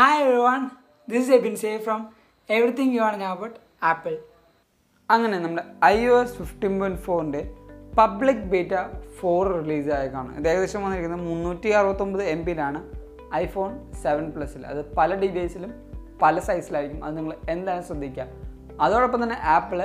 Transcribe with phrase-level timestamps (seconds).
[0.00, 0.64] Hi everyone,
[1.08, 2.00] this is Ebin Say from
[2.48, 3.54] Everything You Want ആൺ About
[3.92, 4.16] Apple.
[5.08, 7.40] അങ്ങനെ നമ്മുടെ I O S fifteen point ഫോറിന്റെ
[7.98, 8.74] public beta
[9.18, 12.80] four റിലീസായേക്കാണ് ഇത് ഏകദേശം വന്നിരിക്കുന്നത് മുന്നൂറ്റി അറുപത്തൊമ്പത് എം പിയിലാണ്
[13.42, 13.72] ഐഫോൺ
[14.04, 15.72] സെവൻ പ്ലസ്സിൽ അത് പല ഡിവൈസിലും
[16.22, 18.26] പല സൈസിലായിരിക്കും അത് നിങ്ങൾ എന്തായാലും ശ്രദ്ധിക്കുക.
[18.86, 19.82] അതോടൊപ്പം തന്നെ Apple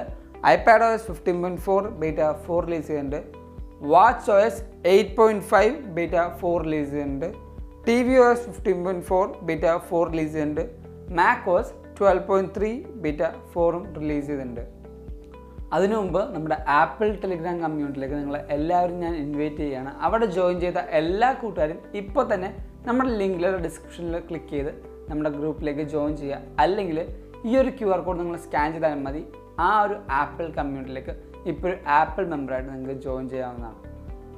[0.53, 3.20] iPad O S fifteen point four beta four release ചെയ്യുന്നുണ്ട്.
[3.95, 4.61] Watch O S
[4.94, 7.30] eight point five beta four release ചെയ്യുന്നുണ്ട്.
[7.88, 10.62] T V O S fifteen point four beta four release ചെയ്തിട്ടുണ്ട്.
[11.18, 12.70] Mac OS twelve point three
[13.04, 13.23] beta
[13.54, 14.62] ഫോറും release ചെയ്തിട്ടുണ്ട്.
[15.76, 19.92] അതിനു മുമ്പ് നമ്മുടെ apple Telegram കമ്മ്യൂണിറ്റിയിലേക്ക് നിങ്ങളെ എല്ലാവരും ഞാൻ ഇൻവൈറ്റ് ചെയ്യുകയാണ്.
[20.06, 22.50] അവിടെ ജോയിൻ ചെയ്ത എല്ലാ കൂട്ടുകാരും ഇപ്പോൾ തന്നെ
[22.88, 24.72] നമ്മുടെ ലിങ്കിൽ ഡിസ്ക്രിപ്ഷനിൽ ക്ലിക്ക് ചെയ്ത്
[25.09, 26.40] നമ്മുടെ ഗ്രൂപ്പിലേക്ക് ജോയിൻ ചെയ്യുക.
[26.66, 27.00] അല്ലെങ്കിൽ
[27.50, 29.23] ഈ ഒരു ക്യു ആർ കോഡ് നിങ്ങൾ സ്കാൻ ചെയ്താൽ മതി.
[29.59, 31.16] ആ ഒരു ആപ്പിൾ കമ്മ്യൂണിറ്റിയിലേക്ക്
[31.53, 33.80] ഇപ്പോൾ ആപ്പിൾ മെമ്പറായിട്ട് നിങ്ങൾക്ക് ജോയിൻ ചെയ്യാവുന്നതാണ്.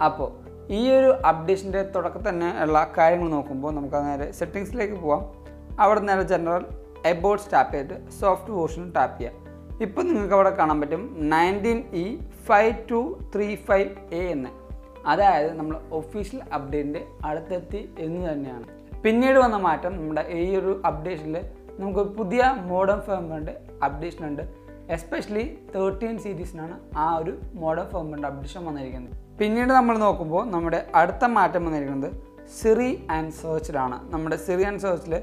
[0.07, 0.31] അപ്പോൾ
[0.69, 5.45] ഈ ഒരു അപ്ഡേഷന്റെ തുടക്കത്തിൽ തന്നെ ഉള്ള കാര്യങ്ങൾ നോക്കുമ്പോൾ നമുക്ക് നേരെ സെറ്റിങ്സിലേക്ക് പോവാം.
[5.79, 6.65] അവിടെ നേരെ ജനറൽ
[7.05, 9.45] എബോട്ട്സ് ടാപ്പ് ചെയ്തിട്ട് സോഫ്റ്റ് വേർഷൻ ടാപ്പ് ചെയ്യാം.
[9.81, 14.49] ഇപ്പോൾ നിങ്ങൾക്ക് അവിടെ കാണാൻ പറ്റും nineteen E five two three five A എന്ന്.
[15.07, 18.63] അതായത് നമ്മൾ ഒഫീഷ്യൽ അപ്ഡേറ്റിന്റെ അടുത്തെത്തി എന്ന് തന്നെയാണ്.
[19.01, 21.41] പിന്നീട് വന്ന മാറ്റം നമ്മുടെ ഈ ഒരു അപ്ഡേഷനിൽ
[21.79, 29.13] നമുക്ക് പുതിയ മോഡേൺ ഫേമിന്റെ അപ്ഡേഷൻ ഉണ്ട് എസ്പെഷ്യലി തേർട്ടീൻ സീരീസിനാണ് ആ ഒരു മോഡൽ ഫോമിന്റെ അപ്ഡേഷൻ വന്നിരിക്കുന്നത്.
[29.39, 32.09] പിന്നീട് നമ്മൾ നോക്കുമ്പോൾ നമ്മുടെ അടുത്ത മാറ്റം വന്നിരിക്കുന്നത്
[32.57, 35.15] സിറി ആൻഡ് സെർച്ചിലാണ് നമ്മുടെ സിറി ആൻഡ് സെർച്ചിൽ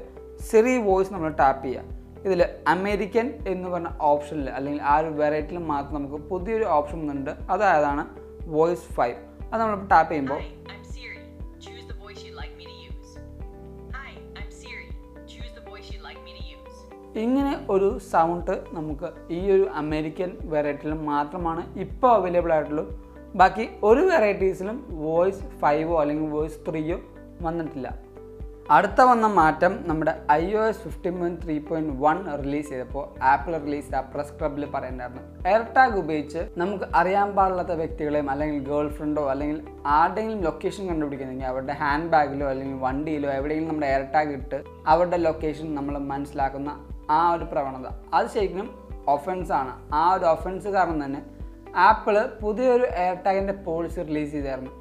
[0.49, 1.85] സിറി വോയിസ് നമ്മൾ ടാപ്പ് ചെയ്യുക.
[2.25, 2.41] ഇതിൽ
[2.73, 8.05] അമേരിക്കൻ എന്ന് പറഞ്ഞ ഓപ്ഷനിൽ അല്ലെങ്കിൽ ആ ഒരു വെറൈറ്റിയിൽ മാത്രം നമുക്ക് പുതിയൊരു ഓപ്ഷൻ ഉണ്ട് അതായതാണ്
[8.57, 9.17] വോയിസ് ഫൈവ്
[9.51, 10.41] അത് നമ്മൾ ടാപ്പ് ചെയ്യുമ്പോൾ
[16.07, 16.62] like me to use.
[17.21, 22.85] ഇങ്ങനെ ഒരു സൗണ്ട് നമുക്ക് ഈ ഒരു അമേരിക്കൻ വെറൈറ്റിയിൽ മാത്രമാണ് ഇപ്പോൾ അവൈലബിൾ ആയിട്ടുള്ളൂ.
[23.35, 26.97] ബാക്കി ഒരു വെറൈറ്റീസിലും വോയിസ് ഫൈവോ അല്ലെങ്കിൽ വോയിസ് ത്രീയോ
[27.41, 27.87] വന്നിട്ടില്ല.
[28.75, 33.57] അടുത്ത വന്ന മാറ്റം നമ്മുടെ I O S fifteen point three point one release ചെയ്തപ്പോൾ ആപ്പിൾ
[33.65, 39.25] റിലീസ് ആ പ്രസ് ക്ലബിൽ പറയുന്നുണ്ടായിരുന്നു എയർ ടാഗ് ഉപയോഗിച്ച് നമുക്ക് അറിയാൻ പാടില്ലാത്ത വ്യക്തികളെയും അല്ലെങ്കിൽ ഗേൾ ഫ്രണ്ടോ
[39.33, 39.59] അല്ലെങ്കിൽ
[39.97, 45.75] ആരുടെയെങ്കിലും ലൊക്കേഷൻ കണ്ടുപിടിക്കുന്നെങ്കിൽ അവരുടെ ഹാൻഡ് ബാഗിലോ അല്ലെങ്കിൽ വണ്ടിയിലോ എവിടെയെങ്കിലും നമ്മുടെ എയർ ടാഗ് ഇട്ട് അവരുടെ ലൊക്കേഷൻ
[45.75, 46.73] നമ്മൾ മനസ്സിലാക്കുന്ന
[47.09, 47.87] ആ ഒരു പ്രവണത.
[48.13, 48.69] അത് ശരിക്കും
[49.07, 51.21] ഒഫൻസാണ് ആ ഒരു ഒഫൻസ് കാരണം തന്നെ
[51.75, 54.71] ആപ്പിൾ പുതിയൊരു എയർ ടാഗിന്റെ പോളിസി റിലീസ് ചെയ്തായിരുന്നു.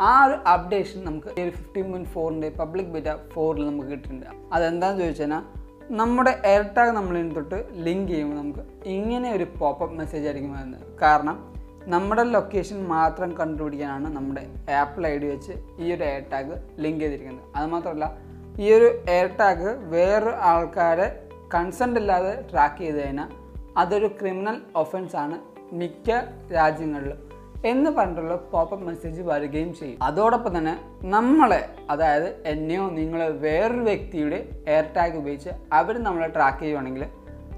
[0.00, 5.02] ആ ഒരു അപ്ഡേഷൻ നമുക്ക് ഈ ഒരു ഫിഫ്റ്റീൻ പോയിന്റ് ഫോറിന്റെ പബ്ലിക് ബിറ്റ ഫോറിൽ നമുക്ക് കിട്ടുന്നുണ്ട് അതെന്താണെന്ന്
[5.02, 5.42] ചോദിച്ചു കഴിഞ്ഞാൽ
[5.90, 10.98] നമ്മുടെ എയർ ടാഗ് നമ്മളിൽ തൊട്ട് ലിങ്ക് ചെയ്യുമ്പോൾ നമുക്ക് ഇങ്ങനെ ഒരു പോപ്പപ്പ് മെസ്സേജ് ആയിരിക്കും വരുന്നത്.
[11.02, 17.00] കാരണം നമ്മുടെ ലൊക്കേഷൻ മാത്രം കണ്ടുപിടിക്കാനാണ് നമ്മുടെ ആപ്പിൾ ഐ ഡി വെച്ച് ഈ ഒരു എയർ ടാഗ് ലിങ്ക്
[17.00, 18.10] ചെയ്തിരിക്കുന്നത് അതുമാത്രമല്ല
[18.58, 23.30] ഈ ഒരു എയർ ടാഗ് വേറൊരു ആൾക്കാരെ കൺസെന്റ് ഇല്ലാതെ ട്രാക്ക് ചെയ്ത് കഴിഞ്ഞാൽ
[23.76, 25.38] അതൊരു ക്രിമിനൽ ഒഫൻസ് ആണ്
[25.74, 26.10] മിക്ക
[26.52, 27.18] രാജ്യങ്ങളിലും
[27.64, 29.98] എന്ന് പറഞ്ഞിട്ടുള്ള പോപ്പപ്പ് മെസ്സേജ് വരികയും ചെയ്യും.
[30.02, 37.04] അതോടൊപ്പം തന്നെ നമ്മളെ അതായത് എന്നെയോ നിങ്ങളെ വേറൊരു വ്യക്തിയുടെ എയർ ടാഗ് ഉപയോഗിച്ച് അവർ നമ്മളെ ട്രാക്ക് ചെയ്യുവാണെങ്കിൽ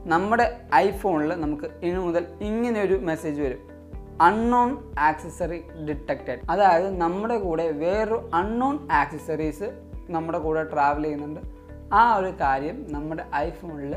[0.07, 3.59] നമ്മുടെ ഐഫോണിൽ നമുക്ക് ഇനി മുതൽ ഇങ്ങനെ ഒരു മെസ്സേജ് വരും.
[4.21, 9.69] അൺനോൺ ആക്സസറി ഡിറ്റക്റ്റഡ് അതായത് നമ്മുടെ കൂടെ വേറൊരു അൺനോൺ ആക്സസറീസ്
[10.11, 11.60] നമ്മുടെ കൂടെ ട്രാവൽ ചെയ്യുന്നുണ്ട്.
[11.93, 13.97] ആ ഒരു കാര്യം നമ്മുടെ ഐഫോണിൽ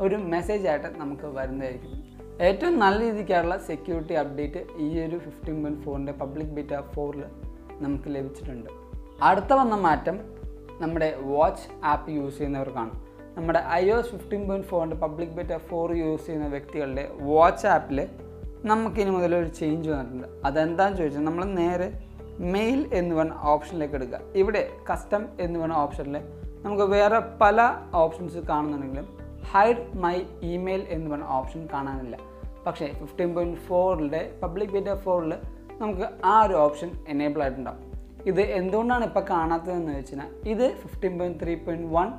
[0.00, 2.04] ഒരു മെസ്സേജ് ആയിട്ട് നമുക്ക് വരുന്നതായിരിക്കും.
[2.40, 7.24] ഏറ്റവും നല്ല രീതിക്കായുള്ള സെക്യൂരിറ്റി അപ്ഡേറ്റ് ഈ ഒരു ഫിഫ്റ്റീൻ പോയിന്റ് ഫോറിന്റെ പബ്ലിക് ബീറ്റ ഫോറിൽ
[7.72, 8.70] നമുക്ക് ലഭിച്ചിട്ടുണ്ട്.
[9.22, 10.20] അടുത്ത വന്ന മാറ്റം
[10.80, 12.90] നമ്മുടെ വാച്ച് ആപ്പ് യൂസ് ചെയ്യുന്നവർക്കാണ്
[13.36, 18.08] നമ്മുടെ ഐ എസ് ഫിഫ്റ്റീൻ പോയിന്റ് ഫോറിന്റെ പബ്ലിക് ബീറ്റ ഫോർ യൂസ് ചെയ്യുന്ന വ്യക്തികളുടെ വാച്ച് ആപ്പിൽ
[18.64, 20.28] നമുക്കിനി മുതൽ ഒരു ചേഞ്ച് വന്നിട്ടുണ്ട്.
[20.44, 21.92] അതെന്താണെന്ന് ചോദിച്ചാൽ നമ്മൾ നേരെ
[22.38, 24.20] മെയിൽ എന്ന് പറഞ്ഞ ഓപ്ഷനിലേക്ക് എടുക്കുക.
[24.34, 26.18] ഇവിടെ കസ്റ്റം എന്ന് പറഞ്ഞ ഓപ്ഷനിൽ
[26.64, 29.08] നമുക്ക് വേറെ പല ഓപ്ഷൻസ് കാണുന്നുണ്ടെങ്കിലും
[29.52, 32.16] ഹൈഡ് മൈ ഇമെയിൽ എന്ന് പറഞ്ഞ ഓപ്ഷൻ കാണാനില്ല.
[32.66, 35.34] പക്ഷേ ഫിഫ്റ്റീൻ പോയിന്റ് ഫോറിന്റെ പബ്ലിക് ബീറ്റ ഫോറിൽ
[35.80, 37.92] നമുക്ക് ആ ഒരു ഓപ്ഷൻ എനേബിൾ ആയിട്ടുണ്ടാവും.
[38.26, 42.12] ഇത് എന്തുകൊണ്ടാണ് ഇപ്പോൾ കാണാത്തതെന്ന് വെച്ച് കഴിഞ്ഞാൽ ഇത് fifteen point three point one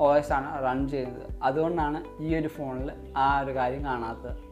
[0.00, 1.38] O S ആണ് റൺ ചെയ്യുന്നത്.
[1.42, 4.46] അതുകൊണ്ടാണ് ഈ ഒരു ഫോണിൽ ആ ഒരു കാര്യം കാണാത്തത്.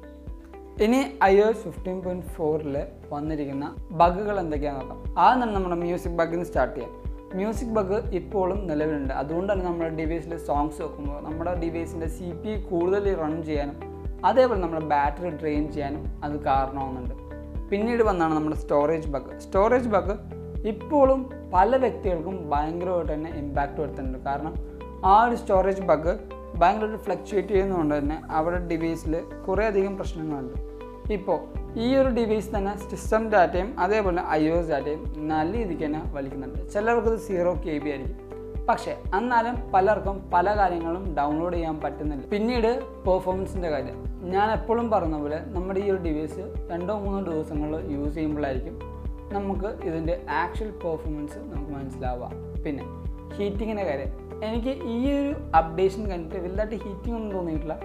[0.83, 5.19] ഇനി ഐ എസ് ഫിഫ്റ്റീൻ പോയിന്റ് ഫോറിൽ വന്നിരിക്കുന്ന ബഗുകൾ എന്തൊക്കെയാണെന്ന് നോക്കാം.
[5.19, 7.04] ആദ്യം തന്നെ നമ്മുടെ മ്യൂസിക് ബഗിൽ സ്റ്റാർട്ട് ചെയ്യാം.
[7.39, 9.13] മ്യൂസിക് ബഗ് ഇപ്പോഴും നിലവിലുണ്ട്.
[9.21, 13.77] അതുകൊണ്ടാണ് നമ്മുടെ ഡിവൈസിൽ സോങ്സ് വെക്കുമ്പോൾ നമ്മുടെ ഡിവൈസിന്റെ സി പി കൂടുതൽ റൺ ചെയ്യാനും
[14.29, 17.15] അതേപോലെ നമ്മുടെ ബാറ്ററി ഡ്രെയിൻ ചെയ്യാനും അത് കാരണമാകുന്നുണ്ട്
[17.71, 20.15] പിന്നീട് വന്നാണ് നമ്മുടെ സ്റ്റോറേജ് ബഗ് സ്റ്റോറേജ് ബഗ്
[20.73, 21.21] ഇപ്പോഴും
[21.55, 24.21] പല വ്യക്തികൾക്കും ഭയങ്കരമായിട്ട് തന്നെ ഇമ്പാക്റ്റ് വരുത്തുന്നുണ്ട്.
[24.29, 24.55] കാരണം
[25.05, 26.13] ആ ഒരു സ്റ്റോറേജ് ബഗ്
[26.61, 29.15] ഭയങ്കരമായിട്ട് ഫ്ലക്ച്വേറ്റ് ചെയ്യുന്നതുകൊണ്ട് തന്നെ അവരുടെ ഡിവൈസിൽ
[29.47, 30.57] കുറേയധികം പ്രശ്നങ്ങളുണ്ട്.
[31.13, 31.39] ഇപ്പോൾ
[31.83, 36.73] ഈ ഒരു ഡിവൈസ് തന്നെ സിസ്റ്റം ഡാറ്റയും അതേപോലെ ഐ ഒ എസ് ഡാറ്റയും നല്ല രീതിക്ക് തന്നെ വലിക്കുന്നുണ്ട്.
[36.73, 38.21] ചിലർക്ക് ഇത് സീറോ കെ ബി ആയിരിക്കും.
[38.69, 42.27] പക്ഷേ എന്നാലും പലർക്കും പല കാര്യങ്ങളും ഡൗൺലോഡ് ചെയ്യാൻ പറ്റുന്നില്ല.
[42.29, 43.99] പിന്നീട് പെർഫോമൻസിന്റെ കാര്യം.
[44.35, 48.79] ഞാൻ എപ്പോഴും പറഞ്ഞ പോലെ നമ്മുടെ ഈ ഒരു ഡിവൈസ് രണ്ടോ മൂന്നോ ദിവസങ്ങളിൽ യൂസ് ചെയ്യുമ്പോഴായിരിക്കും
[49.33, 52.31] നമുക്ക് ഇതിന്റെ ആക്ച്വൽ പെർഫോമൻസ് നമുക്ക് മനസ്സിലാവുക.
[52.65, 52.85] പിന്നെ
[53.37, 54.13] ഹീറ്റിങ്ങിന്റെ കാര്യം.
[54.45, 57.77] എനിക്ക് ഈ ഒരു അപ്ഡേഷൻ കഴിഞ്ഞിട്ട് വലുതായിട്ട് ഹീറ്റിംഗ് ഒന്നും തോന്നിയിട്ടില്ല.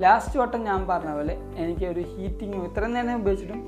[0.00, 3.60] ലാസ്റ്റ് വട്ടം ഞാൻ പറഞ്ഞ പോലെ എനിക്ക് ഒരു ഹീറ്റിംഗ് ഇത്രയും നേരം ഉപയോഗിച്ചിട്ടും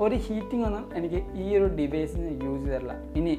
[0.00, 2.94] ഒരു ഹീറ്റിംഗ് ഒന്നും എനിക്ക് ഈ ഒരു ഡിവൈസിന് യൂസ് ചെയ്തിട്ടില്ല.
[3.16, 3.34] ഇനി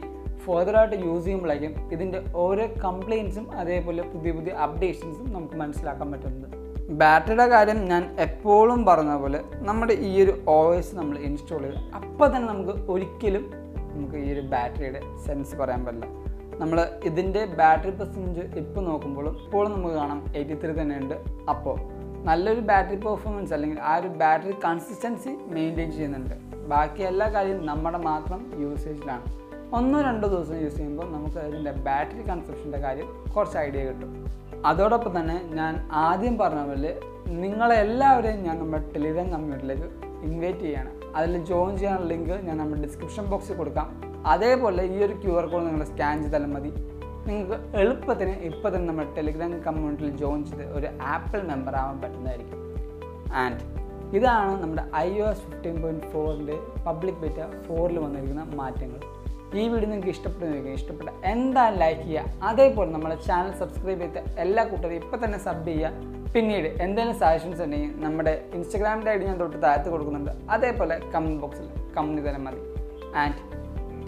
[0.45, 6.51] ഫർദറായിട്ട് യൂസ് ചെയ്യുമ്പോഴേക്കും ഇതിന്റെ ഓരോ കംപ്ലയിൻസും അതേപോലെ പുതിയ പുതിയ അപ്ഡേഷൻസും നമുക്ക് മനസ്സിലാക്കാൻ പറ്റുന്നത്
[6.99, 12.27] ബാറ്ററിയുടെ കാര്യം ഞാൻ എപ്പോഴും പറഞ്ഞ പോലെ നമ്മുടെ ഈ ഒരു ഒ എസ് നമ്മൾ ഇൻസ്റ്റാൾ ചെയ്ത് അപ്പോൾ
[12.27, 13.45] തന്നെ നമുക്ക് ഒരിക്കലും
[13.93, 16.05] നമുക്ക് ഈ ഒരു ബാറ്ററിയുടെ സെൻസ് പറയാൻ പറ്റില്ല.
[16.59, 21.15] നമ്മൾ ഇതിന്റെ ബാറ്ററി പെർസെന്റേജ് ഇപ്പോൾ നോക്കുമ്പോഴും ഇപ്പോഴും നമുക്ക് കാണാം എയ്റ്റി ത്രീ തന്നെയുണ്ട്
[21.49, 21.75] അപ്പോൾ
[22.27, 26.35] നല്ലൊരു ബാറ്ററി പെർഫോമൻസ് അല്ലെങ്കിൽ ആ ഒരു ബാറ്ററി കൺസിസ്റ്റൻസി മെയിന്റെയിൻ ചെയ്യുന്നുണ്ട്.
[26.67, 29.25] ബാക്കി എല്ലാ കാര്യവും നമ്മുടെ മാത്രം യൂസേജിലാണ്
[29.75, 34.11] ഒന്നോ രണ്ടോ ദിവസം യൂസ് ചെയ്യുമ്പോൾ നമുക്ക് അതിന്റെ ബാറ്ററി കൺസപ്ഷന്റെ കാര്യം കുറച്ച് ഐഡിയ കിട്ടും.
[34.65, 36.91] അതോടൊപ്പം തന്നെ ഞാൻ ആദ്യം പറഞ്ഞ പോലെ
[37.27, 39.87] നിങ്ങളെല്ലാവരെയും ഞാൻ നമ്മുടെ ടെലിഗ്രാം കമ്മ്യൂണിറ്റിയിലേക്ക്
[40.27, 40.91] ഇൻവൈറ്റ് ചെയ്യാണ്.
[41.15, 43.87] അതിൽ ജോയിൻ ചെയ്യാനുള്ള ലിങ്ക് ഞാൻ നമ്മുടെ ഡിസ്ക്രിപ്ഷൻ ബോക്സിൽ കൊടുക്കാം.
[44.27, 46.71] അതേപോലെ ഈ ഒരു ക്യു ആർ കോഡ് നിങ്ങൾ സ്കാൻ ചെയ്താലും മതി.
[47.27, 52.59] നിങ്ങൾക്ക് എളുപ്പത്തിന് ഇപ്പോൾ തന്നെ നമ്മുടെ ടെലിഗ്രാം കമ്മ്യൂണിറ്റിയിൽ ജോയിൻ ചെയ്ത് ഒരു ആപ്പിൾ മെമ്പർ ആവാൻ പറ്റുന്നതായിരിക്കും.
[53.43, 53.61] ആൻഡ്
[54.17, 56.57] ഇതാണ് നമ്മുടെ I O S fifteen point ഫോറിന്റെ
[56.87, 58.99] പബ്ലിക് ബെറ്റ ഫോറിൽ വന്നിരിക്കുന്ന മാറ്റങ്ങൾ.
[59.59, 60.77] ഈ വീഡിയോ നിങ്ങൾക്ക് ഇഷ്ടപ്പെടുന്നതായിരിക്കും.
[60.79, 62.45] ഇഷ്ടപ്പെട്ട എന്താ ലൈക്ക് ചെയ്യുക.
[62.49, 66.13] അതേപോലെ നമ്മുടെ ചാനൽ സബ്സ്ക്രൈബ് ചെയ്ത എല്ലാ കൂട്ടരും ഇപ്പോൾ തന്നെ സബ് ചെയ്യുക.
[66.35, 70.31] പിന്നീട് എന്തെങ്കിലും സജഷൻസ് ഉണ്ടെങ്കിൽ നമ്മുടെ ഇൻസ്റ്റഗ്രാമിന്റെ ഐ ഡി ഞാൻ തൊട്ട് താഴത്ത് കൊടുക്കുന്നുണ്ട്.
[70.55, 71.67] അതേപോലെ കമന്റ് ബോക്സിൽ
[71.97, 72.61] കമന്റ് ചെയ്താലും മതി.
[73.23, 73.37] And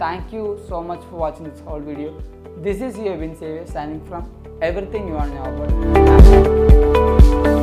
[0.02, 2.10] thank you so much for watching this whole video
[2.60, 3.36] This is your Vin
[3.68, 4.28] signing from
[4.60, 7.57] Everything You Are Now About.